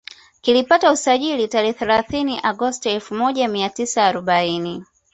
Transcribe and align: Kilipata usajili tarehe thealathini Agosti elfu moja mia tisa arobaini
Kilipata 0.41 0.91
usajili 0.91 1.47
tarehe 1.47 1.73
thealathini 1.73 2.39
Agosti 2.43 2.89
elfu 2.89 3.15
moja 3.15 3.47
mia 3.47 3.69
tisa 3.69 4.05
arobaini 4.05 4.85